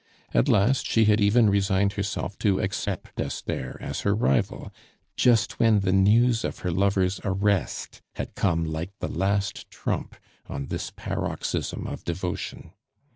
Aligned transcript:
At 0.33 0.49
last 0.49 0.87
she 0.87 1.05
had 1.05 1.21
even 1.21 1.47
resigned 1.47 1.93
herself 1.93 2.35
to 2.39 2.59
accept 2.59 3.21
Esther 3.21 3.77
as 3.79 3.99
her 4.01 4.15
rival, 4.15 4.73
just 5.15 5.59
when 5.59 5.81
the 5.81 5.91
news 5.91 6.43
of 6.43 6.57
her 6.65 6.71
lover's 6.71 7.21
arrest 7.23 8.01
had 8.15 8.33
come 8.33 8.65
like 8.65 8.97
the 8.97 9.07
last 9.07 9.69
trump 9.69 10.15
on 10.47 10.69
this 10.69 10.89
paroxysm 10.89 11.85
of 11.85 12.03
devotion. 12.03 12.71